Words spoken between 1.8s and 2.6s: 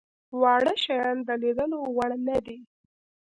وړ نه دي.